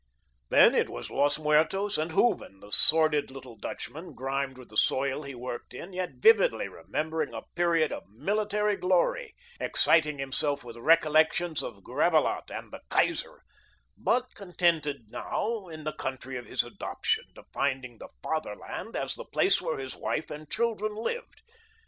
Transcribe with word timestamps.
Then 0.49 0.73
it 0.73 0.89
was 0.89 1.11
Los 1.11 1.37
Muertos 1.37 1.99
and 1.99 2.11
Hooven, 2.11 2.59
the 2.59 2.71
sordid 2.71 3.29
little 3.29 3.55
Dutchman, 3.55 4.15
grimed 4.15 4.57
with 4.57 4.69
the 4.69 4.75
soil 4.75 5.21
he 5.21 5.35
worked 5.35 5.75
in, 5.75 5.93
yet 5.93 6.13
vividly 6.15 6.67
remembering 6.67 7.35
a 7.35 7.43
period 7.55 7.91
of 7.91 8.09
military 8.09 8.75
glory, 8.77 9.35
exciting 9.59 10.17
himself 10.17 10.63
with 10.63 10.75
recollections 10.77 11.61
of 11.61 11.83
Gravelotte 11.83 12.49
and 12.49 12.73
the 12.73 12.81
Kaiser, 12.89 13.43
but 13.95 14.33
contented 14.33 15.03
now 15.11 15.67
in 15.67 15.83
the 15.83 15.93
country 15.93 16.35
of 16.35 16.47
his 16.47 16.63
adoption, 16.63 17.25
defining 17.35 17.99
the 17.99 18.09
Fatherland 18.23 18.95
as 18.95 19.13
the 19.13 19.23
place 19.25 19.61
where 19.61 19.87
wife 19.99 20.31
and 20.31 20.49
children 20.51 20.95
lived. 20.95 21.43